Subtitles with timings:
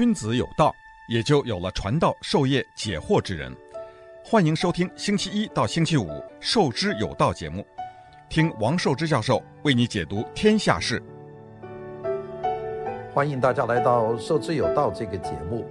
[0.00, 0.74] 君子有道，
[1.10, 3.54] 也就有了传道授业解惑之人。
[4.24, 6.06] 欢迎收听星期一到星期五
[6.40, 7.62] 《授之有道》节目，
[8.26, 11.02] 听王寿之教授为你解读天下事。
[13.12, 15.66] 欢迎大家来到《授之有道》这个节目。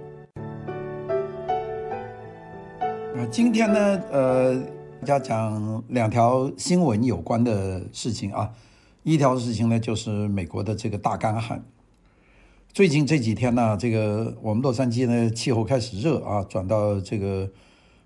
[3.16, 4.62] 啊，今天呢，呃，
[5.06, 8.48] 要讲两条新闻有关的事情啊。
[9.02, 11.60] 一条事情呢，就是美国的这个大干旱。
[12.72, 17.50] 最近这几天呢，这个我们洛杉矶呢气候开始热啊，转到这个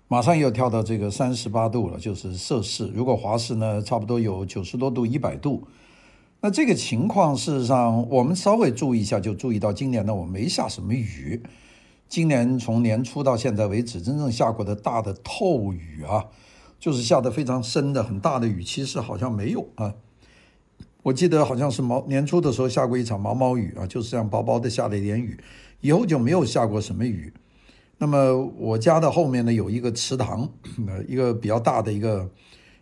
[0.07, 2.87] 马上又跳到这个三十八度了，就是摄氏。
[2.95, 5.67] 如果华氏呢，差不多有九十多度、一百度。
[6.41, 11.43] 那这个情况事实上，我们稍微注意一下，就注意到今年呢，我没下什么雨。
[12.09, 16.25] 今年从年初到现在为止，真正下过的大的透雨啊，
[16.79, 19.93] 就是下的非常深的很大的雨，其实好像没有啊。
[21.05, 25.39] 我记得好像是毛年初的时候下过一场毛毛雨啊，就是这样薄薄的下了一点雨，
[25.81, 27.31] 以后就没有下过什么雨。
[27.99, 30.49] 那么我家的后面呢，有一个池塘，
[30.87, 32.27] 呃，一个比较大的一个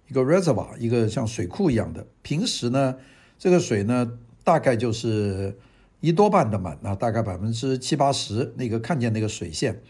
[0.08, 2.08] 一个 reservoir，一个像水库一样的。
[2.22, 2.96] 平时呢，
[3.38, 4.10] 这个水呢
[4.46, 5.58] 大概就是
[6.00, 9.82] 一多半的满啊，大概百分之七八十，那个看见那个水线。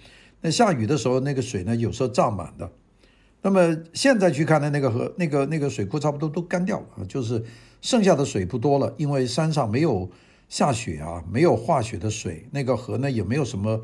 [0.42, 2.72] 那下雨的时候，那个水呢有时候涨满的。
[3.46, 7.44] 那么现在去看的那个河，那个那个水库差不多都干掉了，就是
[7.82, 10.10] 剩下的水不多了，因为山上没有
[10.48, 13.82] 下雪啊，没有化雪的水，那个河呢也没有什么，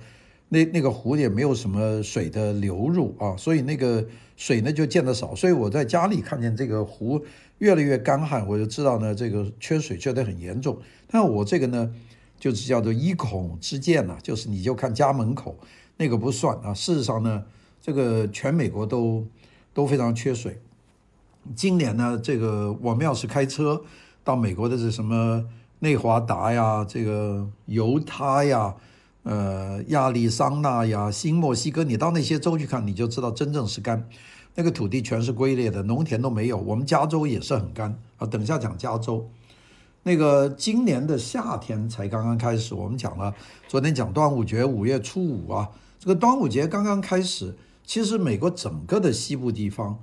[0.47, 5.35] 那那个湖也没有什么水的流入啊，所以那个水呢就见得少。
[5.35, 7.21] 所以我在家里看见这个湖
[7.57, 10.79] 越来越干旱，我就知道呢这个缺水缺得很严重。
[11.11, 11.93] 但我这个呢
[12.39, 15.59] 就是叫做一孔之见呐，就是你就看家门口
[15.97, 17.43] 那个不算啊，事实上呢
[17.81, 19.27] 这个全美国都。
[19.79, 20.59] 都非常缺水。
[21.55, 23.81] 今年呢，这个我们要是开车
[24.25, 25.45] 到美国的这什么
[25.79, 28.75] 内华达呀、这个犹他呀、
[29.23, 34.05] 呃亚利桑那呀、新墨西哥，你到那些州去看，你就知道真正是干，
[34.55, 36.57] 那个土地全是龟裂的，农田都没有。
[36.57, 38.27] 我们加州也是很干啊。
[38.27, 39.29] 等一下讲加州，
[40.03, 42.75] 那个今年的夏天才刚刚开始。
[42.75, 43.33] 我们讲了，
[43.69, 47.55] 昨天讲端午节，五月初五啊，这个端午节刚刚开始。
[47.89, 49.97] 其实美国整个的西部地方，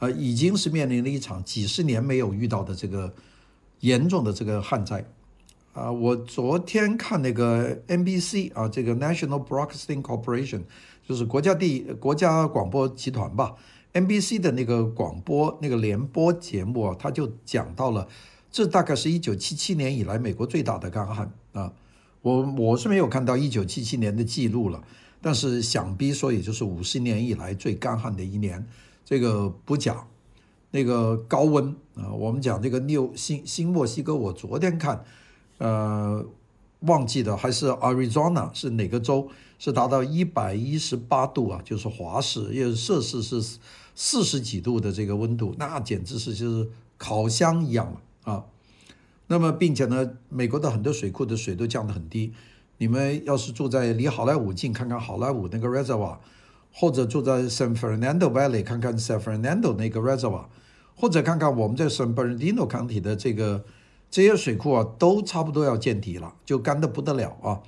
[0.00, 3.14] 呃，已经是面临了一场几十年没有遇到的这个
[3.78, 5.04] 严重的这个旱灾，
[5.72, 10.62] 啊，我昨天看那个 NBC 啊，这个 National Broadcasting Corporation，
[11.08, 13.54] 就是国家地国家广播集团吧
[13.92, 18.08] ，NBC 的那个广播那个联播节目啊，他就讲到了，
[18.50, 21.72] 这大概是一九七七年以来美国最大的干旱啊，
[22.20, 24.82] 我我是没有看到一九七七年的记录了。
[25.20, 28.66] 但是想必说，也就是五十年以来最干旱的一年，
[29.04, 30.06] 这个不假。
[30.70, 35.02] 那个高温啊，我们讲这个纽新新墨西哥，我昨天看，
[35.56, 36.24] 呃，
[36.80, 39.28] 忘记的还是 Arizona 是哪个州？
[39.58, 43.58] 是达到一百一十八度啊，就是华氏，也摄氏是
[43.94, 48.44] 四十几度的这个温度，那简直是就是烤箱一样了啊。
[49.26, 52.32] 那么并且呢，美国的很多水库的水都降得很低。
[52.80, 56.16] 你们要是住在离好莱坞近，看看好莱坞那个 reservoir，
[56.72, 60.44] 或者住在 San Fernando Valley，看看 San Fernando 那个 reservoir，
[60.94, 63.64] 或者看看我们在 San Bernardino 康体的这个
[64.08, 67.60] 这些水库啊，都差不多要见底了，就干得不得了啊！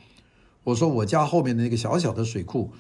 [0.63, 2.71] 我说我家后面的那个小小的水库，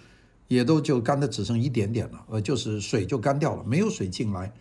[0.46, 4.52] 也都就干得只剩一点点了，呃，就是水就干掉了，没有水进来，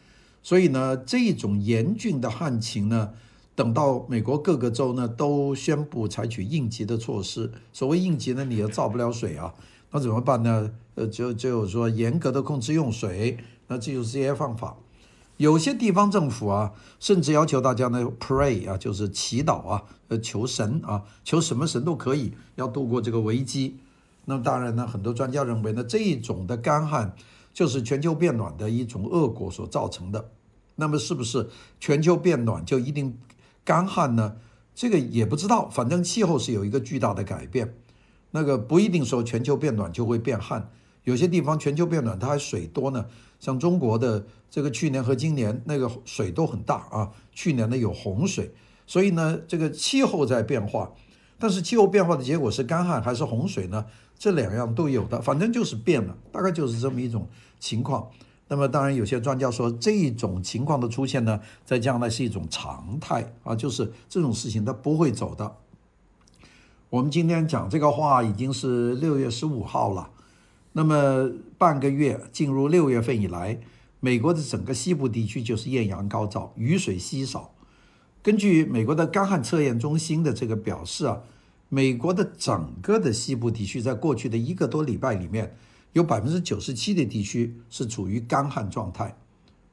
[0.41, 3.11] 所以呢，这种严峻的旱情呢。
[3.59, 9.53] 等到美国各个州呢都宣布采取应急的措施，所谓应急呢，你也造不了水啊，
[9.91, 10.71] 那怎么办呢？
[10.95, 13.37] 呃，就就说严格的控制用水，
[13.67, 14.77] 那这就是这些方法。
[15.35, 16.71] 有些地方政府啊，
[17.01, 23.75] 甚至要求大家呢 pray 啊，就是祈祷啊，呃，求神啊，求什么神都可以，要度过这个危机。
[24.23, 27.13] 那么当然呢，很多专家认为呢，这一种的干旱
[27.53, 30.29] 就是全球变暖的一种恶果所造成的。
[30.77, 33.17] 那么是不是全球变暖就一定？
[33.69, 34.37] 干旱呢，
[34.73, 37.75] 这个也不知道，反正气候是有一个巨大的改变，
[38.31, 40.71] 那个不一定说全球变暖就会变旱，
[41.03, 43.05] 有些地方全球变暖它还水多呢，
[43.39, 48.51] 像中国的这个去年和今年那个水都很大啊，去年呢有洪水，
[48.87, 50.91] 所以呢这个气候在变化，
[51.37, 53.85] 但是气候变化的结果是干旱还是洪水呢？
[54.17, 57.29] 这两样都有的，反正就是变了，大概就是这么一种
[57.59, 58.09] 情况。
[58.49, 65.55] 那么当然，有些专家说这种情况的出现呢，在将来是一种常态啊，就是这种事情它不会走的。
[66.89, 70.09] 我们今天讲这个话已经是六月十五号了，
[70.73, 71.29] 那么
[71.59, 73.59] 半个月进入六月份以来，
[73.99, 77.51] 美国的整个西部地区就是艳阳高照，雨水稀少。
[78.23, 81.21] 根据美国的干旱测验中心的这个表示啊，
[81.69, 85.55] 美国的整个的西部地区，在过去的一个多礼拜里面，
[85.93, 89.17] 有百分之九十七的地区是处于干旱状态。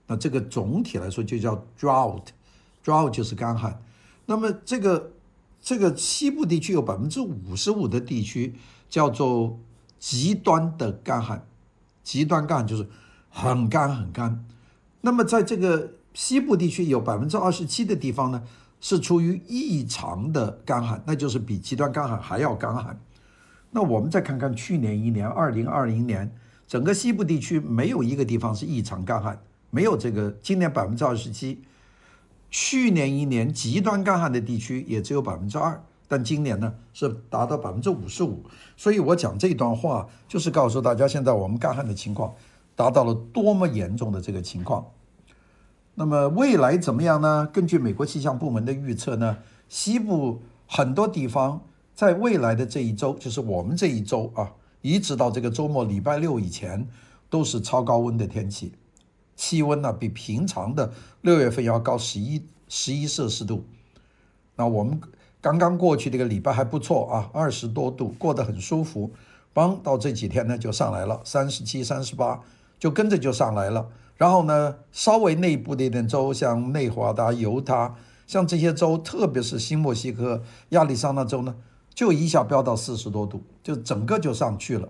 [0.06, 3.82] 那这个总体来说就叫 drought，drought 就是干旱。
[4.26, 5.12] 那么这个
[5.60, 8.54] 这个西部地区有百分之五十五的地区
[8.88, 9.58] 叫做
[9.98, 11.46] 极端的干旱，
[12.02, 12.88] 极端干就是
[13.30, 14.44] 很干很干。
[15.00, 18.42] 那么在这个西部地区有百分之二十七的地方呢，
[18.80, 22.98] 是处于异常的干旱，那就是比极端干旱还要干旱。
[23.76, 26.32] 那我们再看看去年一年，二零二零年，
[26.66, 29.38] 整个西部地区没有一个地方是异常干旱。
[29.68, 31.60] 没有这个，今年百分之二十七，
[32.50, 35.78] 去年一年极端干旱的地区也只有百分之二，
[36.08, 38.42] 但今年呢是达到百分之五十五。
[38.78, 42.34] 所以我讲这段话，就是告诉大家，现在我们干旱的情况
[42.74, 44.86] 达到了多么严重的这个情况。
[45.96, 47.46] 那么未来怎么样呢？
[47.52, 49.36] 根据美国气象部门的预测呢，
[49.68, 51.60] 西部很多地方
[51.96, 54.52] 在未来的这一周，就是我们这一周啊，
[54.82, 56.86] 一直到这个周末礼拜六以前，
[57.30, 58.74] 都是超高温的天气。
[59.34, 63.64] 气温呢，比平常的六月份要高十一十一摄氏度。
[64.56, 65.00] 那我们
[65.40, 69.10] 刚刚过去这个礼拜还不错啊，二十多度，过得很舒服。
[69.54, 72.42] 邦到这几天呢就上来了，三十七、三十八，
[72.78, 73.88] 就跟着就上来了。
[74.18, 77.94] 然后呢，稍微内部的一点州，像内华达、犹他，
[78.26, 81.54] 像这些州，特别是新墨西哥、亚利桑那州呢，
[81.96, 84.86] 就一下飙到四十多度，就整个就上去了。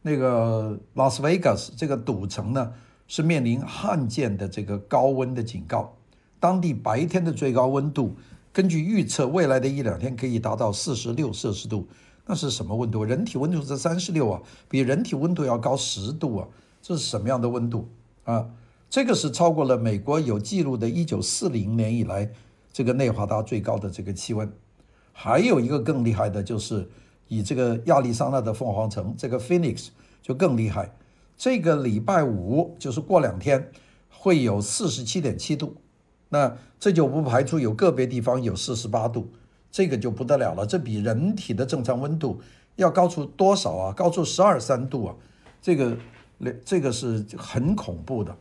[0.00, 2.72] 那个拉斯维加斯这个赌城呢，
[3.06, 5.94] 是面临罕见的这个高温的警告，
[6.40, 8.16] 当地白天的最高温度，
[8.50, 11.86] 根据预测，未来的一两天可以达到四十六摄氏度。
[12.24, 13.04] 那是什么温度？
[13.04, 14.40] 人体温度是三十六啊，
[14.70, 16.48] 比人体温度要高十度啊！
[16.80, 17.88] 这是什么样的温度
[18.24, 18.48] 啊？
[18.88, 22.30] 这个是超过了美国有记录的一九四零年以来
[22.72, 24.50] 这个内华达最高的这个气温。
[25.12, 26.88] 还有一个更厉害的，就是
[27.28, 29.88] 以这个亚利桑那的凤凰城，这个 Phoenix
[30.20, 30.94] 就更厉害。
[31.36, 33.70] 这个礼拜五就是过两天，
[34.10, 35.76] 会有四十七点七度，
[36.28, 39.30] 那这就不排除有个别地方有四十八度，
[39.70, 40.64] 这个就不得了了。
[40.66, 42.40] 这比人体的正常温度
[42.76, 43.92] 要高出多少啊？
[43.92, 45.14] 高出十二三度啊！
[45.60, 45.96] 这个，
[46.64, 48.36] 这个是很恐怖的。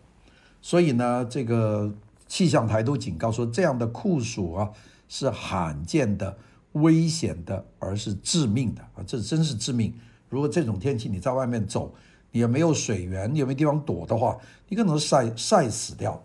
[0.61, 1.91] 所以呢，这个
[2.27, 4.69] 气象台都警告说，这样的酷暑啊
[5.09, 6.37] 是罕见的、
[6.73, 9.03] 危险的，而是致命的啊！
[9.05, 9.93] 这真是致命。
[10.29, 11.93] 如果这种天气你在外面走，
[12.31, 14.37] 你也没有水源，你也没地方躲的话，
[14.69, 16.23] 你可能晒晒死掉。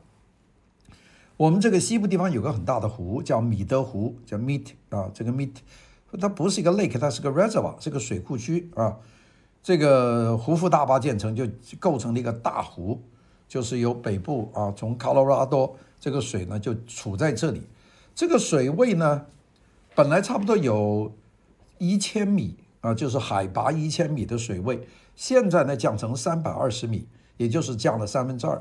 [1.37, 5.51] 我们这个西部地方有个很大的湖，叫米德湖，叫 Mead 啊，这个 Mead，
[6.21, 8.97] 它不是一个 lake，它是个 reservoir，是个水库区啊。
[9.63, 11.45] 这个胡夫大坝建成就
[11.81, 13.03] 构成了一个大湖，
[13.49, 17.63] 就是由北部啊，从 Colorado 这个水呢就储在这里。
[18.15, 19.27] 这个水位呢，
[19.97, 21.17] 本来差不多有
[21.79, 24.87] 一千米啊，就是海拔一千米的水位。
[25.15, 27.09] 现在呢，降成三百二十米，
[27.39, 28.61] 也就是降了三分之二，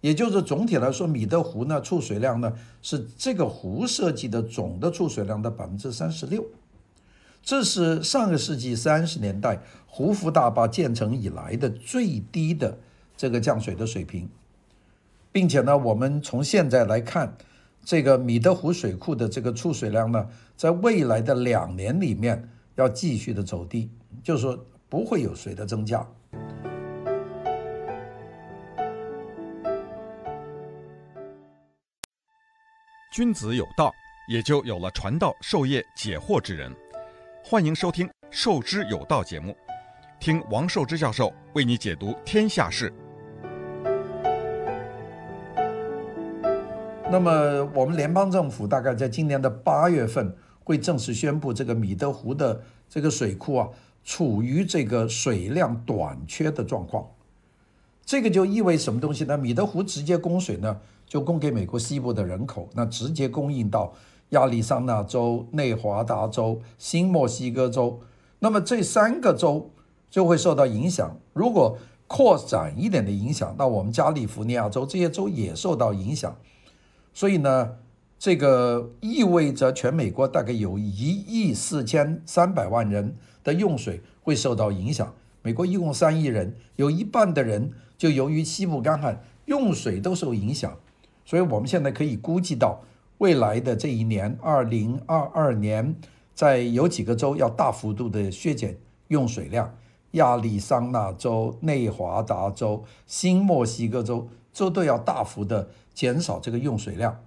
[0.00, 6.46] 也就是总体来说，米德湖呢储水量呢是这个湖设计的总的储水量的百分之三十六，
[7.42, 12.78] 这是上个世纪三十年代胡夫大坝建成以来的最低的
[13.16, 14.28] 这个降水的水平，
[15.32, 17.36] 并且呢，我们从现在来看，
[17.84, 20.26] 这个米德湖水库的这个储水量呢，
[20.56, 23.90] 在未来的两年里面要继续的走低，
[24.22, 24.58] 就是说。
[24.86, 26.06] 不会有水的增加。
[33.12, 33.92] 君子有道，
[34.28, 36.72] 也就有了传道授业解惑之人。
[37.42, 39.56] 欢迎收听《授之有道》节目，
[40.20, 42.92] 听王寿之教授为你解读天下事。
[47.14, 53.68] 那么，我们联邦政府大概在今年的八月份会正式宣布，这个米德湖的这个水库啊。
[54.02, 57.06] 处于这个水量短缺的状况，
[58.04, 59.38] 这个就意味什么东西呢？
[59.38, 63.94] 米德湖直接供水呢，就供给美国西部的人口，那直接供应到
[64.30, 68.00] 亚利桑那州、内华达州、新墨西哥州，
[68.40, 69.70] 那么这三个州
[70.10, 71.16] 就会受到影响。
[71.32, 76.36] 如果扩展一点的影响，那我们加利福尼亚州这些州也受到影响。
[77.14, 77.76] 所以呢，
[78.18, 83.16] 这个意味着全美国大概有一亿四千三百万人。
[83.44, 85.14] 的用水会受到影响。
[85.42, 90.74] 美国一共三亿人，有一半的人就由于西部干旱，用水都受影响。
[91.26, 92.80] 所以我们现在可以估计到，
[93.18, 95.94] 未来的这一年，二零二二年，
[96.32, 98.78] 在有几个州要大幅度的削减
[99.08, 99.76] 用水量，
[100.12, 107.18] 亚利桑那州、内华达州、新墨西哥州州都要大幅的减少这个用水量。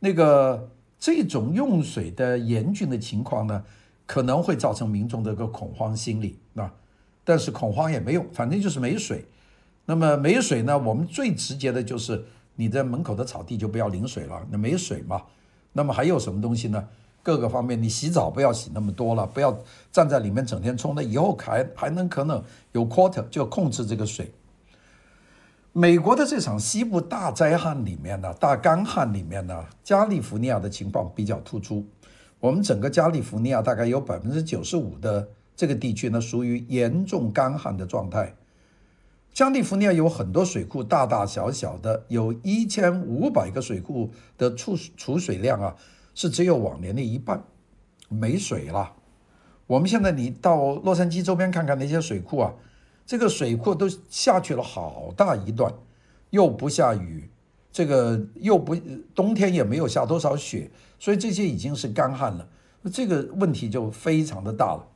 [0.00, 3.62] 那个这种用水的严峻的情况呢，
[4.06, 6.72] 可能会造成民众的一个恐慌心理啊。
[7.24, 9.24] 但是恐慌也没用，反正就是没水。
[9.84, 12.24] 那么没水呢，我们最直接的就是
[12.56, 15.22] 你在门口的草地就不要淋水了，那没水嘛。
[15.72, 16.88] 那么还有什么东西呢？
[17.22, 19.58] 各个方面，你洗澡不要洗那么多了，不要
[19.92, 20.94] 站在里面整天冲。
[20.94, 24.32] 那以后还还能可能有 quota 就控制这个水。
[25.78, 31.86] 美国的这场西部大灾害里面呢，大干旱里面呢，加利福尼亚的情况比较突出。
[32.40, 38.34] 我们整个加利福尼亚大概有百分之九十五的这个地区呢，属于严重干旱的状态。
[39.32, 45.76] 加利福尼亚有很多水库，大大小小的，有一千五百个水库的储储水量啊。
[46.12, 47.44] 是只有往年的一半，
[48.08, 48.94] 没水了。
[49.68, 52.52] 我们现在你到洛杉矶周边看看那些水库啊，
[53.08, 55.72] 这个水库都下去了好大一段，
[56.28, 57.30] 又不下雨，
[57.72, 58.76] 这个又不
[59.14, 62.46] 冬天也没有下多少雪，所以这些已经是干旱了。
[62.92, 64.86] 这个问题就非常的大了。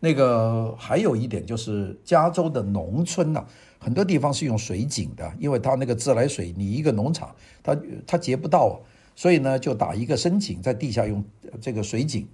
[0.00, 3.44] 那个还有一点就是，加州的农村呐，
[3.78, 8.74] 很多地方是用水井的，因为它那个自来水，你一个农场它它接不到啊。
[9.14, 11.22] 所以呢，就打一个深井，在地下用
[11.60, 12.26] 这个水井。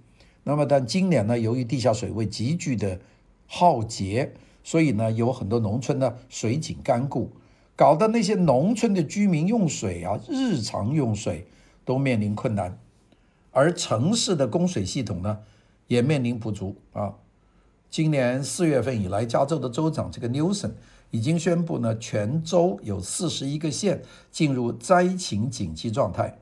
[0.45, 3.01] 那么，但今年呢，由于地下水位急剧的
[3.49, 4.33] 耗竭，
[4.69, 7.31] 所以呢，有很多农村呢水井干固，
[7.75, 11.47] 搞得那些农村的居民用水啊，日常用水
[11.87, 12.79] 都面临困难。
[13.51, 15.39] 而城市的供水系统呢，
[15.87, 17.15] 也面临不足啊。
[17.89, 20.73] 今年四月份以来，加州的州长这个 Newsom
[21.11, 26.41] 已经宣布呢，全州有四十一个县进入灾情紧急状态。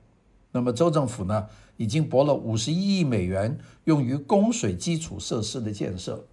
[0.51, 6.27] 那么州政府呢，已经拨了五十一亿美元用于供水基础设施的建设，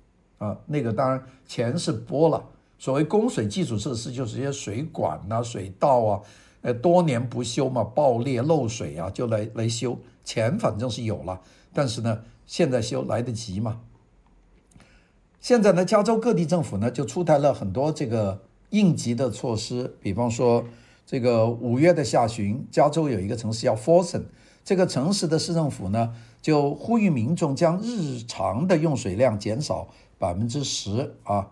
[0.43, 2.43] 啊，那个当然钱是拨了。
[2.77, 6.21] 所谓供水基础设施，就是一些水管呐、水道啊，
[6.61, 9.97] 呃，多年不修嘛，爆裂漏水啊，就来来修。
[10.23, 11.39] 钱反正是有了，
[11.73, 13.79] 但是呢，现在修来得及吗？
[15.39, 20.65] 现在呢，加州各地政府呢就出台了很多这个应急的措施，比方说。
[21.05, 24.23] 这个五月的下旬，加州有一个城市叫 Folsom，
[24.63, 29.89] 这个城市的市政府呢，就呼吁民众将日常的用水量减少
[30.23, 31.51] 百分之十啊。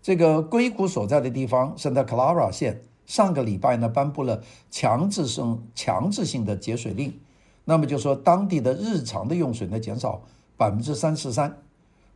[0.00, 7.20] 这个硅谷所在的地方，Santa Clara 县，上个礼拜呢颁布了强制性强制性的节水令，
[7.66, 10.22] 那么就说当地的日常的用水呢减少
[10.56, 11.58] 百分之三十三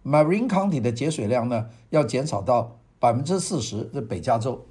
[0.03, 4.65] ，Marine County 的节水量呢要减少到百分之四十，这北加州。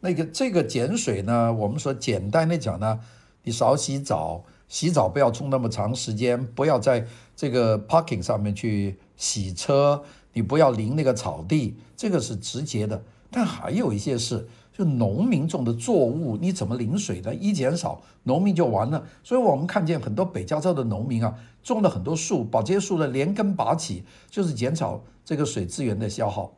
[0.00, 3.00] 那个这个减水呢，我们说简单的讲呢，
[3.42, 10.02] 你少洗澡，洗澡不要冲那么长时间，不要在这个 parking 上面去洗车，
[10.38, 13.02] 你不要淋那个草地，这个是直接的。
[13.28, 17.34] 但还有一些事，就农民种的作物，你怎么淋水呢？
[17.34, 19.04] 一减少，农民就完了。
[19.24, 26.52] 所以我们看见很多北加州的农民啊，种了很多树，把这些树呢连根拔起，就是减少这个水资源的消耗。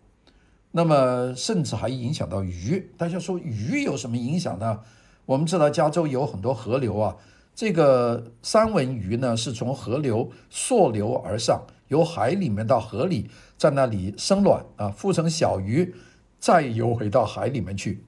[0.72, 4.80] 那么甚至还影响到鱼，大家说鱼有什么影响呢？
[5.24, 7.16] 我们知道加州有很多河流啊，
[7.60, 15.94] 这个三文鱼呢是从河流溯流而上，由海里面到河里，在那里生卵啊，孵成小鱼，
[16.38, 18.02] 再游回到海里面去。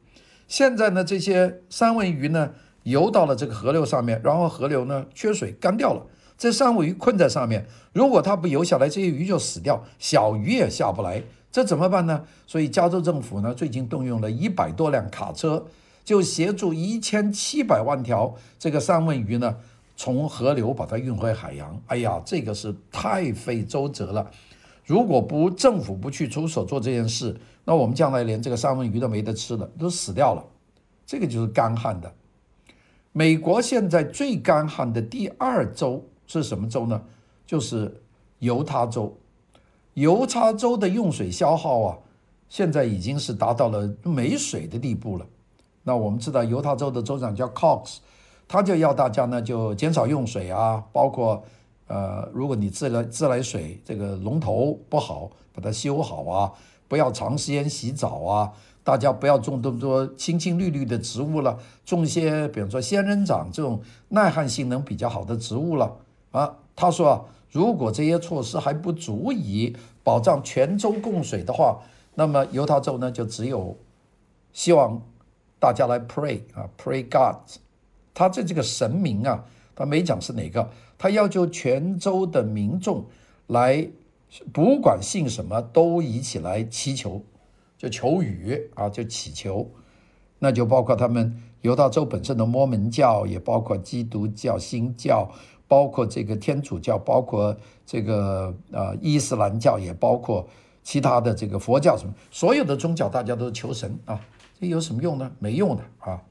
[0.49, 2.52] 现在呢，这些三文鱼呢
[2.85, 6.06] 游到了这个河流上面，然后河流呢缺水干掉了，
[6.38, 11.23] 这三文鱼困在上面，如果它不游下来，这些鱼就死掉，小鱼也下不来。
[11.50, 12.25] 这怎么办呢？
[12.47, 15.66] 所以加州政府呢，最近动用了一百多辆卡车，
[16.04, 19.56] 就协助一千七百万条这个三文鱼呢，
[19.97, 21.80] 从河流把它运回海洋。
[21.87, 24.30] 哎呀，这个是太费周折了。
[24.85, 30.44] 如果不政府不去出手做这件事，那我们将来连这个三文鱼都没得吃了，都死掉了。
[31.06, 32.12] 这个就是干旱的。
[33.12, 37.00] 美国现在最干旱的第二州是什么州呢？
[37.47, 38.02] 就是
[38.40, 39.16] 犹他州。
[39.94, 41.99] 犹他州的用水消耗啊，
[42.49, 45.26] 现在已经是达到了没水的地步了。
[45.84, 47.98] 那我们知道犹他州的州长叫 Cox，
[48.46, 51.42] 他就要大家呢就减少用水啊，包括
[51.86, 56.52] 呃，如果你自来自来水这个龙头不好，把它修好啊，
[56.88, 58.52] 不要长时间洗澡啊，
[58.84, 65.96] 大家不要种这么多青青绿绿的植物了，种一些比如说仙人掌这种耐旱性能比较好的植物了
[66.30, 66.56] 啊。
[66.74, 67.26] 他说。
[67.52, 71.78] 如果这些措施还不足以保障全州供水的话，
[72.14, 73.76] 那么犹他州呢就只有
[74.54, 75.02] 希望
[75.62, 77.37] 大家来 pray 啊，pray God。
[78.12, 79.45] 他这这个神明啊，
[79.76, 83.07] 他没讲是哪个，他要求全州的民众
[83.47, 83.88] 来，
[84.52, 87.23] 不管信什么，都一起来祈求，
[87.78, 89.71] 就求雨啊，就祈求。
[90.40, 95.31] 那就包括他们犹大州本身的摩门教，也包括基督教、新教。
[95.69, 100.47] 包括这个天主教，包括这个呃伊斯兰教，也包括
[100.83, 104.21] 其他的这个佛教什么，所有的宗教大家都求神啊，
[104.62, 105.33] 这有什么用呢？
[105.40, 106.23] 没用的啊！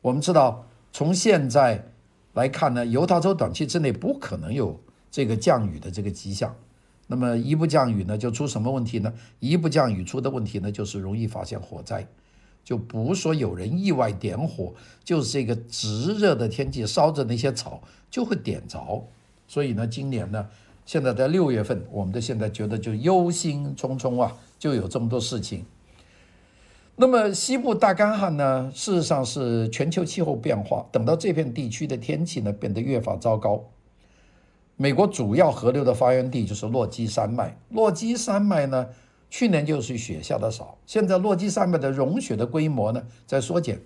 [0.00, 1.84] 我们知道，从现在
[2.32, 4.78] 来看呢，犹他州短期之内不可能有
[5.10, 6.54] 这个降雨的这个迹象。
[7.08, 9.12] 那么一不降雨呢，就出什么问题呢？
[9.40, 12.06] 一不降雨出的问题呢，就是容易发现火灾。
[12.62, 19.04] 就不说有人意外点火，就是这个直热的天气烧着那些草就会点着。
[19.48, 20.48] 所以呢，今年呢，
[20.84, 25.64] 现在在六月份，我们的现在觉得就忧心忡忡啊，就有这么多事情。
[26.98, 33.62] 那么西部大干旱呢，事实上是全球气候变化，等到这片地区的天气呢变得越发糟糕。
[34.76, 38.88] 美国主要河流的发源地就是落基山脉，落基山脉呢。
[39.28, 43.82] 去年就是雪下的少，现在落基山脉的融雪的规模呢在缩减，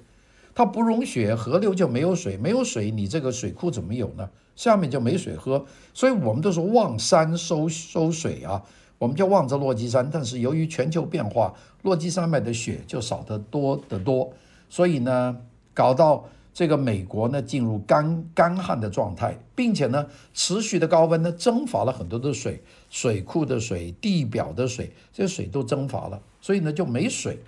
[0.55, 4.29] 它不融雪，河流就没有水，没有水，你这个水库怎么有呢？
[4.55, 5.65] 下面就没水喝，
[5.95, 8.63] 所以我们都是望山收收水啊，
[9.01, 11.53] 我们就望着落基山，但是由于全球变化，
[11.83, 14.31] 落基山脉的雪就少得多得多，
[14.69, 15.37] 所以呢，
[15.75, 16.25] 搞到。
[16.53, 20.05] 这个美国呢进入干干旱的状态，并且呢
[20.35, 27.39] 持续的高温呢蒸发了很多的水，水库的水、地表的水，这些水都蒸发了，所以呢就没水。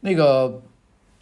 [0.00, 0.60] 那个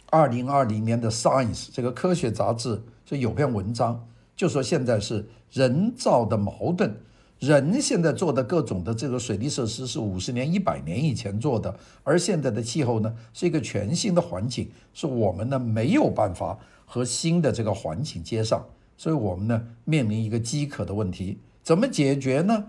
[0.09, 4.03] 二零二零年的 Science 这个科学杂志就有篇文章，
[4.35, 6.91] 就说现在是人造的矛盾。
[7.39, 18.65] 人现在做的各种的这个水利设施是五十年、一百年以前做的，而现在的气候呢是一个全新的环境，是我们呢没有办法和新的这个环境接上，
[18.97, 22.65] 所以我们呢面临一个饥渴的问题，怎么解决呢？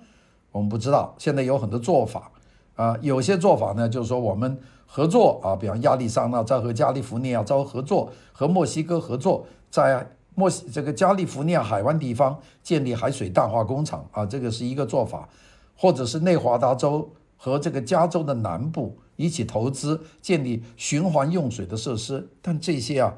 [0.52, 1.16] 我们不知道。
[1.18, 2.30] 现在有很多做法
[2.76, 10.12] 啊，有些做法呢就是说我们合作啊，比方亚利桑那在和加利福尼亚州合作，和墨西哥合作，在。
[10.40, 15.28] 墨西这个加利福尼亚海湾地方建立海水淡化工厂啊，这个是一个做法，
[15.76, 23.14] 或者是内华达州和这个加州的南部一起投资建立循环用水的设施，但这些啊，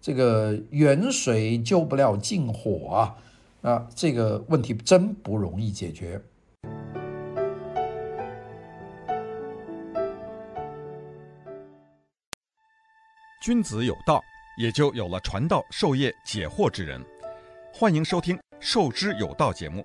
[0.00, 3.14] 这个远水救不了近火啊，
[3.62, 6.20] 啊，这个问题真不容易解决。
[13.40, 14.20] 君子有道。
[14.56, 17.04] 也就有了传道授业解惑之人。
[17.72, 19.84] 欢迎收听《授之有道》节目，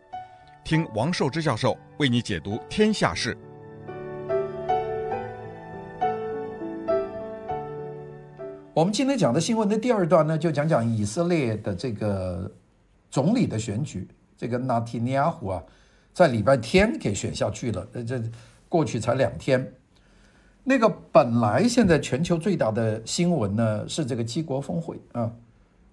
[0.63, 3.36] 听王寿之教授为你解读天下事。
[8.75, 12.49] 我们今天讲的新闻的第二段呢，就讲讲以色列的这个
[13.10, 14.08] 总理的选举。
[14.38, 15.63] 这个纳提尼亚胡啊，
[16.13, 17.86] 在礼拜天给选下去了。
[17.91, 18.21] 这这
[18.69, 19.73] 过去才两天。
[20.69, 25.32] 那个本来现在全球最大的新闻呢，是这个七国峰会啊，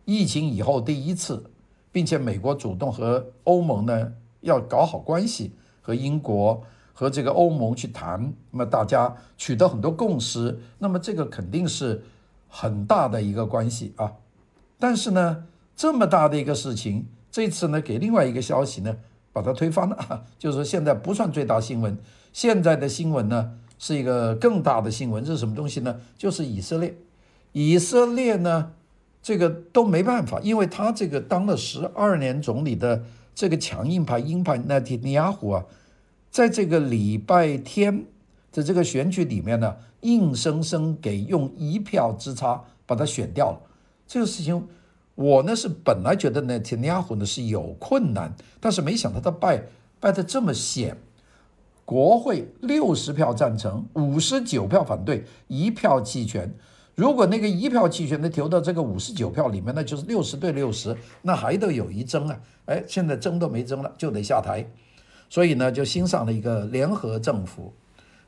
[0.04, 1.42] 疫情以后第一次，
[1.90, 4.12] 并且美国主动和欧盟呢
[4.42, 6.62] 要搞好关系，和英国
[6.92, 12.04] 和这个欧盟去谈，那么大家取得很多共识，那么这个肯定是
[12.46, 14.12] 很大的一个关系啊。
[14.78, 18.94] 但是呢，这么大的一个事情，这次呢给另外一个消息呢
[19.32, 21.96] 把它推翻了， 就是说现在不算最大新闻，
[22.30, 23.52] 现在的新闻呢。
[23.78, 26.00] 是一个更大的新闻，这是什么东西呢？
[26.16, 26.96] 就是以色列，
[27.52, 28.72] 以色列呢，
[29.22, 35.64] 这个都没办法，因为他这个当了十二年总理的这个强硬派鹰派纳坦尼亚胡啊，
[36.30, 38.06] 在这个礼拜天
[38.50, 43.60] 的这个选举里面呢，硬生生给用一票之差把他选掉了。
[44.06, 44.66] 这个事情，
[45.14, 49.64] 我呢是本来觉得纳坦尼亚胡呢是有困难，但是没想到他败
[50.00, 50.96] 败得这么险。
[51.87, 56.53] 国会六十票赞成，五十九票反对，一票弃权。
[56.96, 62.40] 如果那个一票弃权的投到这个五十九票里面，那就是六十对六十，那还得有一争啊！
[62.64, 64.66] 哎，现在争都没争了，就得下台。
[65.31, 67.72] 所以呢，就新上了一个联合政府。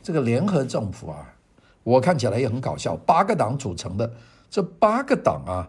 [0.03, 1.35] 这个联合政府啊，
[1.83, 4.13] 我看起来也很搞笑，八个党组成的。
[4.49, 5.69] 这八个党啊，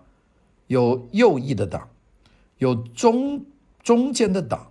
[0.67, 1.89] 有右翼的党，
[2.59, 3.43] 有中
[3.81, 4.67] 中间的党。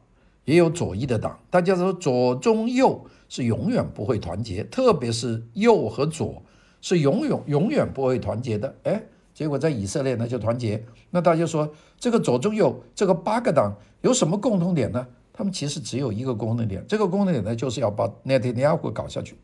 [0.49, 6.43] 也有左翼的党，大家说左中右是永远不会团结，特别是右和左
[6.81, 8.75] 是永远永远不会团结的。
[8.85, 9.03] 哎，
[9.35, 10.83] 结果在以色列呢就团结。
[11.11, 15.07] 那大家说这个左中右这个八个党有什么共同点呢？
[15.35, 19.37] 他们其实只有一个共同点，这个共同点呢就是要把内塔尼亚胡搞下去。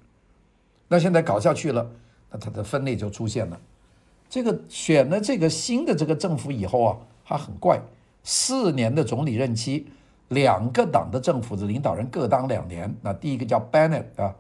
[0.89, 1.87] 那现在搞下去了，
[2.31, 3.61] 那它的分裂就出现了。
[4.31, 7.79] 这个选了这个新的这个政府以后啊，还很怪，
[8.23, 9.87] 四年的总理任期。
[10.35, 12.95] 两个党的政府的领导人各当两年。
[13.01, 14.35] 那第一个叫 Bennett 啊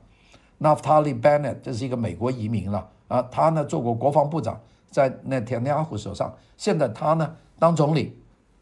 [0.61, 3.23] ，Naftali Bennett，这是一个美国移民了啊。
[3.31, 6.35] 他呢做过国防部长，在那田尼亚胡手上。
[6.57, 8.17] 现在他呢当总理，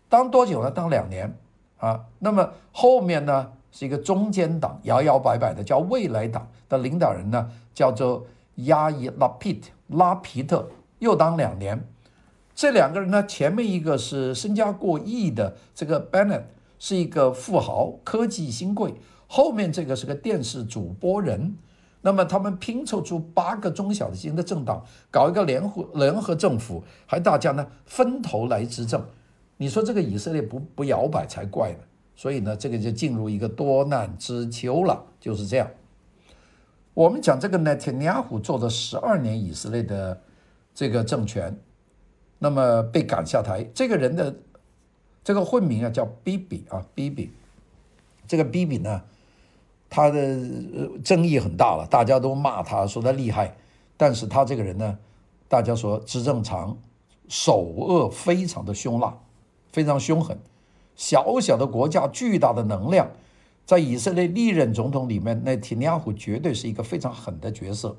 [0.08, 0.70] 当多久呢？
[0.70, 1.34] 当两年
[1.78, 2.04] 啊。
[2.18, 8.24] 那么后面呢是一个中间党，摇摇摆摆的叫未来党的领导人呢叫做
[8.56, 10.68] 亚伊拉皮特，拉皮特
[10.98, 11.82] 又当两年。
[12.54, 16.42] 这两个人呢，前面一个是身家过亿的这个 Bennett
[16.84, 18.92] 是一个富豪，科技新贵，
[19.28, 21.56] 后面这个是个电视主播人。
[22.00, 29.00] 那么他们拼凑出八个中小型的政党，搞一个联合联合政府，还大家呢分头来执政。
[29.58, 31.78] 你说这个以色列不不摇摆才怪呢。
[32.16, 35.70] 所以呢，这个就进入一个多难之秋了，就是这样。
[36.94, 40.20] 我们讲这个内塔尼亚胡做了十二年以色列的
[40.74, 41.56] 这个政权，
[42.40, 43.62] 那么被赶下台。
[43.72, 44.34] 这个人的
[45.24, 47.30] 这个混名啊叫 Bibi 啊 Bibi，
[48.26, 49.02] 这个 Bibi 呢。
[49.94, 50.38] 他的
[51.04, 53.54] 争议很大了，大家都骂他，说他厉害。
[53.98, 54.98] 但是他这个人呢，
[55.48, 56.78] 大家说执政长，
[57.28, 59.18] 手恶非常的凶辣，
[59.70, 60.38] 非常凶狠。
[60.96, 63.10] 小小的国家，巨大的能量，
[63.66, 67.94] 在以色列历任总统里面，那提尼亚胡绝对是一个非常狠的角色。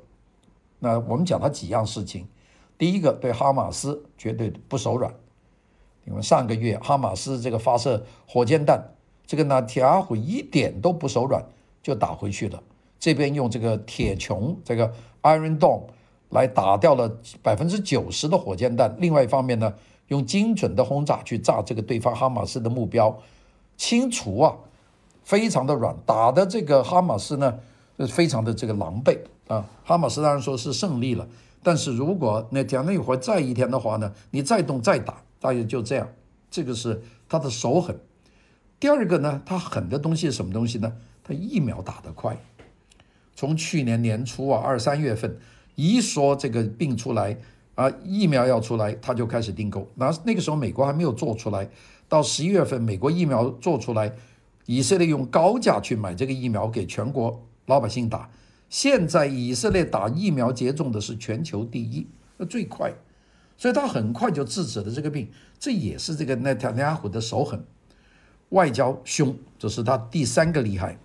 [0.79, 2.27] 那我们讲他几样事情，
[2.75, 5.13] 第一个对哈马斯绝对不手软，
[6.05, 8.81] 因为上个月哈马斯这个发射火箭弹，
[9.25, 11.43] 这个内塔尼亚胡一点都不手软。
[11.83, 12.63] 就打回去了。
[12.97, 15.81] 这边用这个铁穹，这个 Iron Dome
[16.29, 18.95] 来打掉了百分之九十的火箭弹。
[18.99, 19.73] 另外一方面呢，
[20.07, 23.19] 用精准的轰炸去炸这个对方哈马斯的目标，
[23.75, 24.55] 清除啊，
[25.25, 25.93] 非常的软。
[26.05, 27.59] 打的这个哈马斯呢，
[28.07, 29.65] 非常的这个狼狈啊。
[29.83, 31.27] 哈马斯当然说是胜利了，
[31.61, 36.07] 但是如果那讲那一会再一天的话呢，你再动再打，大约就这样。
[36.49, 37.99] 这个是他的手狠。
[38.79, 40.93] 第二个呢，他狠的东西是什么东西呢？
[41.21, 42.37] 他疫苗打得快，
[43.35, 45.37] 从去年年初啊，二三月份
[45.75, 47.37] 一说这个病出来
[47.75, 49.89] 啊，疫苗要出来，他就开始订购。
[49.95, 51.69] 那那个时候美国还没有做出来，
[52.07, 54.13] 到十一月份美国疫苗做出来，
[54.65, 58.29] 以色列用高价去买这个疫苗给全国老百姓打。
[58.69, 62.05] 现在以色列打疫苗接种的是全球第一，
[62.37, 62.93] 那最快，
[63.57, 65.29] 所以他很快就制止了这个病。
[65.59, 67.63] 这也是这个内塔尼亚胡的手狠，
[68.49, 70.97] 外交凶，这是他第三个厉害。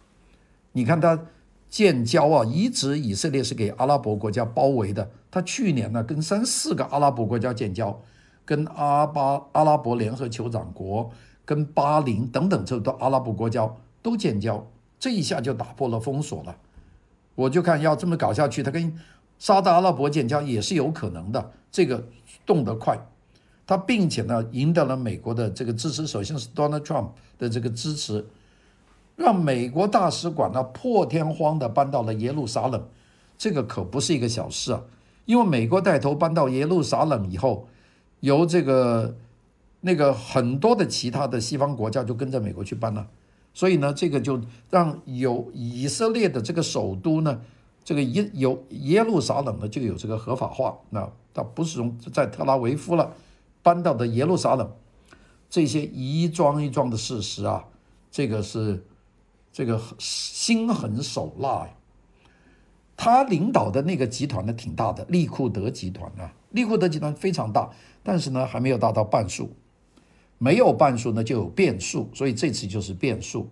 [0.72, 1.26] 你看他
[1.68, 5.10] 建交啊，一直以色列是给阿拉伯国家包围的。
[5.30, 8.00] 他去年呢，跟三四个阿拉伯国家建交，
[8.44, 11.10] 跟阿巴阿拉伯联合酋长国、
[11.44, 13.70] 跟巴林等等这多阿拉伯国家
[14.02, 14.66] 都建交，
[14.98, 16.56] 这一下就打破了封锁了。
[17.34, 18.98] 我就看要这么搞下去，他跟
[19.38, 21.52] 沙特阿拉伯建交也是有可能的。
[21.70, 22.08] 这个
[22.48, 22.98] 动得快，
[23.66, 28.24] 他并且呢赢得了美国的这个支持，首先是 Donald Trump 的这个支持。
[29.14, 32.88] 让美国大使馆呢破天荒的搬到了耶路撒冷，
[33.36, 34.80] 这个可不是一个小事啊！
[35.26, 37.68] 因为美国带头搬到耶路撒冷以后，
[38.20, 39.16] 由这个
[39.80, 43.08] 那个很多的其他的西方国家就跟着美国去搬了，
[43.52, 47.40] 所以呢，这个就让有以色列的这个首都呢，
[47.88, 53.14] 这个耶有耶路撒冷呢就有这个合法化，那他不是从在特拉维夫了
[53.62, 54.70] 搬到的耶路撒冷，
[55.48, 57.64] 这些一桩一桩的事实啊，
[58.10, 58.84] 这个是。
[59.50, 61.70] 这个心狠手辣呀！
[62.96, 67.70] 他领导的那个集团呢，挺大的，利库德集团啊，利库德集团非常大，
[68.04, 69.50] 但是呢，还没有达到半数，
[70.36, 73.48] 没有半数呢，就有变数，所以这次就是变数。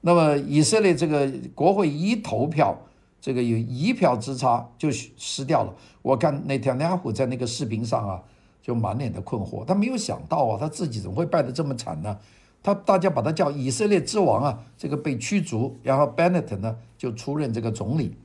[0.00, 2.78] 那么以色列这个国会一投票，
[3.20, 5.74] 这个有一票之差就失掉了。
[6.02, 8.22] 我看那天尼亚胡在那个视频上啊，
[8.62, 12.18] 就满脸的困惑，他没有想到啊，他自己怎么会败得这么惨呢？
[12.62, 18.16] 他大家把他叫以色列之王啊，这个被驱逐，然后 Bennett 呢就出任这个总理。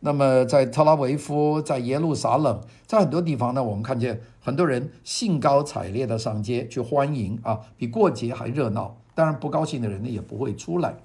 [0.00, 8.96] 那么在特拉维夫，在耶路撒冷，在很多地方呢，我们看见很多人兴高采烈的上街去欢迎啊，比过节还热闹。
[9.14, 10.96] 当然不高兴的人呢也不会出来。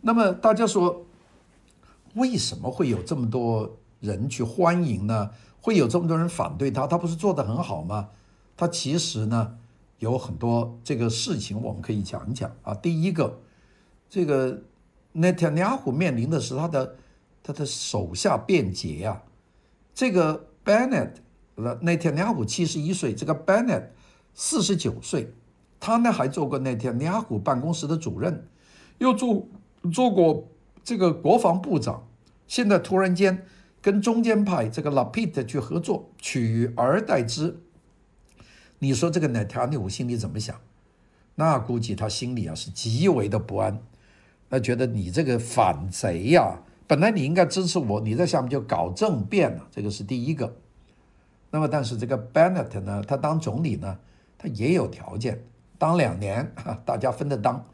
[0.00, 1.02] 那么大家说，
[2.14, 5.30] 为什么会有这么多人去欢迎呢？
[5.60, 6.86] 会有这么多人反对他？
[6.86, 8.08] 他不是做得很好吗？
[8.56, 9.56] 他其实呢？
[9.98, 12.72] 有很多这个事情我们可以讲一讲啊。
[12.72, 13.38] 第一个，
[14.08, 14.62] 这个
[15.12, 16.96] 内塔尼亚胡面临的是他的
[17.42, 19.22] 他的手下变节啊。
[19.92, 21.16] 这个 Bennett，
[21.82, 23.88] 内塔尼亚胡七十一岁，这个 Bennett
[24.32, 25.34] 四十九岁，
[25.78, 28.48] 他呢还做过内塔尼亚胡办公室的主任，
[28.96, 29.46] 又做
[29.92, 30.48] 做过
[30.82, 32.06] 这个国防部长，
[32.46, 33.44] 现在突然间
[33.80, 37.60] 跟中间派这个 Lapid 去合作，取而代之。
[38.78, 40.56] 你说这个内塔尼亚胡心里怎么想？
[41.36, 43.80] 那估计他心里啊是极为的不安，
[44.48, 50.56] 那觉得你这个反贼呀、本来你应该支持我，你在下面就搞政变了，这个是第一个。
[51.50, 53.98] 那么但是这个 Bennett 呢，他当总理呢，
[54.36, 55.42] 他也有条件，
[55.78, 56.52] 当两年，
[56.84, 57.64] 大家分着当。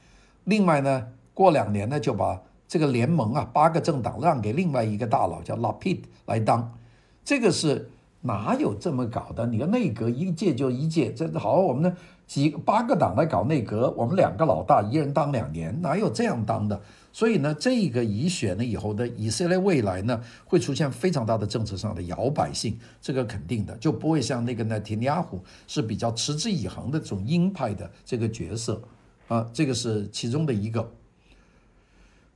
[0.45, 6.77] 另外呢，过两年呢，就把这个联盟啊，八个政党让给另外一个大佬叫拉皮德来当。
[7.25, 7.91] 这个是
[8.23, 9.47] 哪有这么搞的？
[9.47, 16.81] 你看内阁一届就一届，这好，我们呢几八个党来搞内阁，我们两个老大，一人当两年，哪有这样当的？
[17.13, 28.83] 所以呢，这个以选了以后的以色列未来呢，会出现非常大的政治上的摇摆性，这个肯定的，就不会像那个内塔尼亚胡是比较持之以恒的这种鹰派的这个角色
[29.29, 30.93] 啊，这个是其中的一个。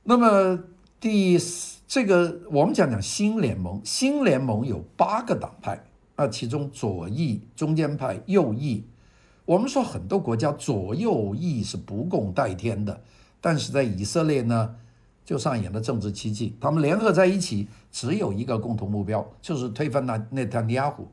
[0.03, 0.59] 那么
[0.99, 1.37] 第
[1.87, 5.83] 这个我们讲讲新联盟，新联盟有八个党派
[6.15, 8.83] 啊，其中左翼、中间派、右翼，
[9.45, 13.01] 我们说很多国家左右翼是不共戴天的。
[13.39, 14.75] 但是在以色列呢，
[15.25, 16.55] 就上演了政治奇迹。
[16.59, 21.07] 他们联合在一起，只有一个共同目标，就是推翻那内塔尼亚胡。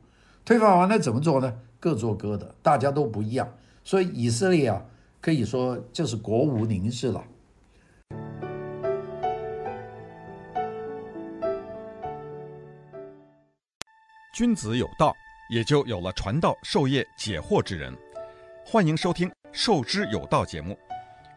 [0.45, 1.53] 推翻完了怎么做呢？
[1.79, 3.47] 各做各的，大家都不一样。
[3.83, 4.81] 所以以色列啊，
[5.21, 7.23] 可以说就是国无宁日了。
[14.39, 15.13] 君子有道，
[15.49, 17.93] 也就有了传道授业解惑之人。
[18.65, 20.79] 欢迎收听《授之有道》节目。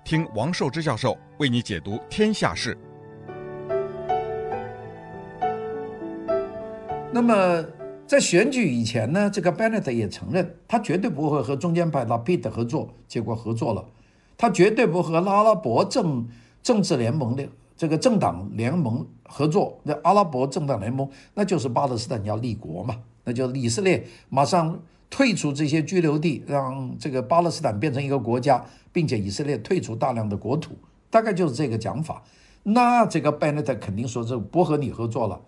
[0.04, 2.78] 听王寿之教授为你解读天下事。
[7.12, 7.64] 那么
[8.06, 13.84] 在选举以前呢，这个 Bennett 也承认，他绝对不会和中间派拉皮德合作，结果合作了。
[14.36, 16.28] 他绝对不和阿拉伯政
[16.62, 19.78] 政治联盟的这个政党联盟合作。
[19.82, 24.78] 那阿拉伯政党联盟，那就是巴勒斯坦要立国嘛，那就以色列马上。
[25.14, 30.72] 退出这些居留地，让这个巴勒斯坦变成一个国家，并且以色列退出大量的国土，
[31.10, 32.22] 大概就是这个讲法。
[32.62, 35.38] 那这个贝内特肯定说这不和你合作了，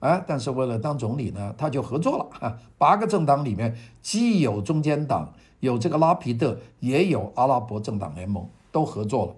[0.00, 2.26] 啊，但是为了当总理呢，他就合作了。
[2.38, 9.34] 哈，八个政党里面既有中间党，有这个拉皮特，也有阿拉伯政党联盟，都合作了。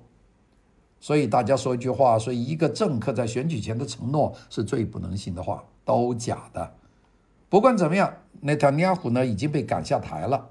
[1.07, 6.75] 所以大家说一句话，说一个政客在选举前的承诺是最不能信的话，都假的。
[7.49, 10.49] 不管怎么样，内塔尼亚胡呢已经被赶下台了。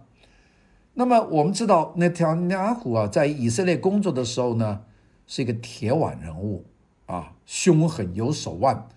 [0.93, 4.83] 那么我们知道，内塔尼亚胡啊，在以色列工作的时候呢，
[5.27, 6.63] 是一个铁腕人物
[7.05, 8.87] 啊，凶狠有手腕。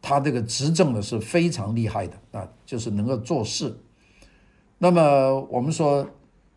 [0.00, 3.76] 他这个执政的是非常厉害的啊，就是能够做事。
[4.78, 6.08] 那么我们说，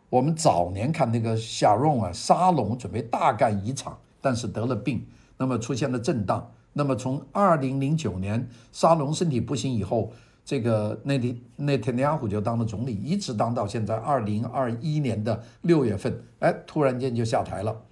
[0.10, 5.06] 我们早年看那个夏隆啊，沙龙准备大干一场，但是得了病，
[5.38, 6.52] 那么出现了震荡。
[6.74, 10.14] 那么从二零零九年沙龙身体不行以后。
[10.46, 17.84] 这个内蒂内特尼亚胡就当了总理，一直当到现在二零二一年的六月份，哎，突然间就下台了。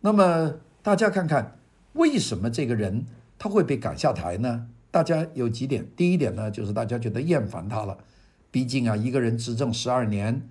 [0.00, 1.58] 那么大家看看，
[1.92, 3.04] 为什么这个人
[3.38, 4.66] 他会被赶下台呢？
[4.90, 7.98] 大家有几点，第一点呢，就是大家觉得厌烦他了。
[8.50, 10.48] 毕竟啊，一个人执政十二年，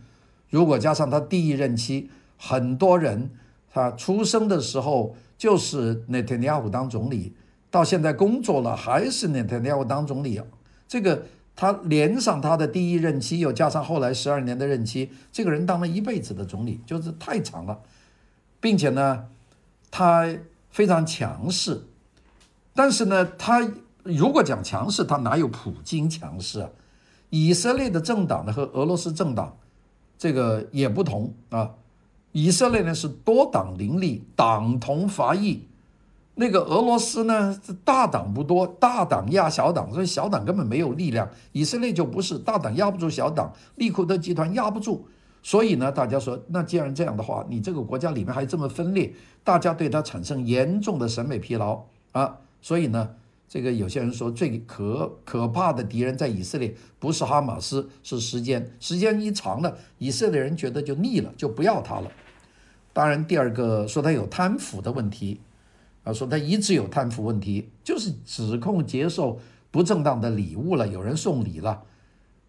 [0.51, 3.31] 如果加上他第一任期，很多人
[3.73, 7.33] 他出生的时候就是内塔尼亚胡当总理，
[7.71, 10.39] 到现在工作了还是内塔尼亚胡当总理。
[10.87, 11.23] 这个
[11.55, 17.79] 他连上他的第一任期，又加上后来十二年的任期，这个人当了一辈子的总理，就是太长了，
[18.59, 19.25] 并且呢，
[19.89, 20.31] 他
[20.69, 21.81] 非常强势。
[22.75, 23.67] 但是呢，他
[24.03, 26.69] 如果讲强势，他哪有普京强势啊？
[27.31, 29.57] 以色列的政党呢和俄罗斯政党
[30.19, 31.71] 这个也不同啊。
[32.33, 35.61] 以色列呢是多党林立，党同伐异。
[36.35, 41.29] 那个俄罗斯呢，大党不多，大党压小党，所以小党根本没有力量。
[41.51, 45.05] 以色列就不是大党压不住小党，利库德集团压不住，
[45.43, 52.39] 所以呢，大家说，那既然这样的话，你这个国家里面还这么分裂，大家对他产生严重的审美疲劳啊。
[52.63, 53.11] 所以呢，
[53.47, 58.71] 这个有些人说，最可可怕的敌人在以色列不是哈马斯，是时间。
[58.79, 62.09] 时间一长了，以色列人觉得就腻了，就不要他了。
[62.93, 65.41] 当然，第二个说他有贪腐的问题。
[66.03, 69.39] 啊，说他一直有贪腐问题，就是指控接受
[69.71, 71.83] 不正当的礼物了，有人送礼了。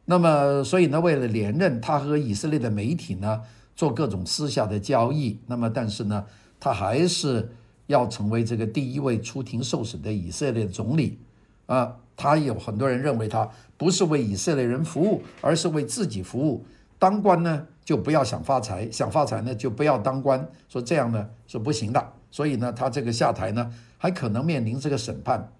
[0.06, 3.42] 那么，所以呢，为了连任，他和以色列的媒体呢
[3.76, 5.38] 做各种私下的交易。
[5.46, 6.26] 那么，但是呢，
[6.58, 7.52] 他还是
[7.86, 11.20] 要成为这个第一位出庭受审的以色列总理。
[11.66, 16.66] 啊，他有很多人认为他不是为以色列人服务，而是为自己服务。
[16.98, 20.48] 当官呢，就不要想发财，想发财呢，就不要当官。
[20.68, 22.12] 说这样呢是不行的。
[22.30, 25.52] 所以呢，他这个下台呢，还可能面临这个审判。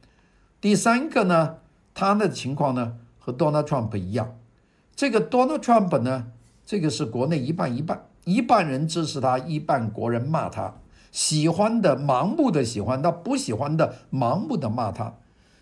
[0.61, 1.57] 第三个呢，
[1.93, 4.35] 他的情况呢和 Donald Trump 一样。
[4.97, 6.27] 这个 Donald Trump 呢，
[6.65, 10.75] 这个是国内一半一半，一半人支持他，一半国人骂他。
[11.13, 15.15] 喜欢的盲目的喜欢他，不喜欢的盲目的骂他。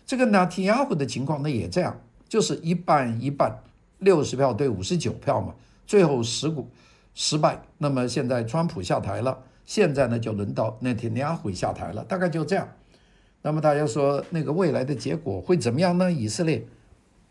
[0.05, 3.59] 这个纳坦雅胡的情况呢也这样，就是一半一半，
[3.99, 5.53] 六十票对五十九票嘛，
[5.85, 6.69] 最后十股
[7.13, 12.67] 失败，那么现在川普下台了，现在呢就轮到内塔尼亚胡下台了，大概就这样。
[13.41, 16.11] 那么大家说那个未来的结果会怎么样呢？
[16.11, 16.65] 以色列，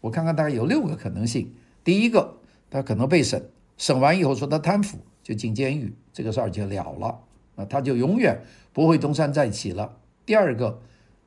[0.01, 1.53] 我看看大概有六个可能性。
[1.83, 2.35] 第一个，
[2.71, 7.19] 他可能被审，审完以后说他贪腐，就进监狱，这个事儿就了了，
[7.57, 8.41] 那他就永远
[8.73, 9.97] 不会东山再起了。
[10.27, 10.79] 第二个，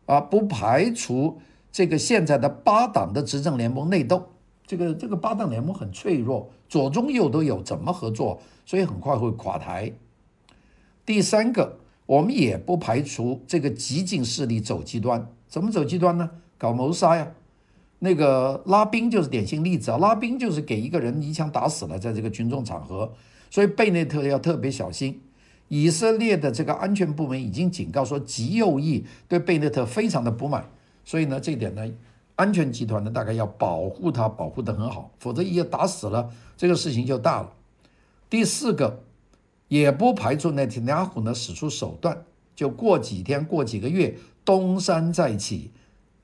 [0.06, 4.30] 啊，不排除这个现在的八党的执政联盟内斗。
[4.68, 8.42] 这个这个八党联盟很脆弱，左中右都有，怎么合作？
[8.66, 9.92] 所以很快会垮台。
[11.06, 16.30] 第三个，我们也不排除这个激进势力走极端，怎么走极端呢？
[16.58, 17.32] 搞谋杀呀！
[18.00, 23.14] 那个拉宾就是典型例子啊，拉宾就是给一个人一枪打死了，在这个群众场合，
[23.52, 25.22] 所以贝内特要特别小心。
[25.68, 30.68] 以色列的这个安全部门已经警告说，极右翼对贝内特非常的不满，
[31.04, 31.88] 所以呢，这点呢。
[32.36, 37.52] 安全集团呢，大概要保护他，保护得很好，否则一打死了，这个事情就大了。
[38.30, 39.04] 第四个，
[39.70, 45.72] 也不排除内塔尼亚胡呢使出手段，就过几天、过几个月东山再起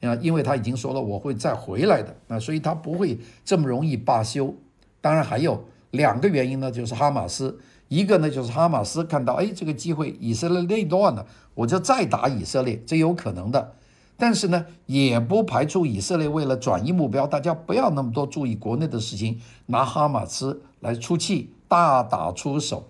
[0.02, 4.54] 啊，因为他已经说了我会再回来的，那所以他不会这么容易罢休。
[5.00, 13.76] 当然还有两个原因呢，就是哈马斯，一个呢就是哈马斯看到哎这个机会以色列内乱了，我就再打以色列，这有可能的。
[14.22, 22.88] 但是呢，也不排除以色列为了转移目标，大家不要那么多注意国内的事情，拿哈马斯来出气，大打出手。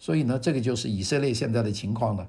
[0.00, 2.28] 所以呢，这个就是以色列现在的情况了。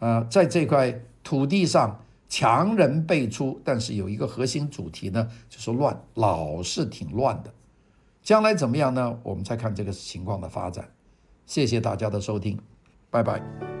[0.00, 7.54] 呃，在这块土地上强人辈出，但是有一个核心主题呢，就是乱，老是挺乱的。
[8.24, 9.16] 将来怎么样呢？
[9.22, 10.88] 我们再看这个情况的发展。
[11.46, 12.58] 谢谢大家的收听，
[13.12, 13.77] 拜拜。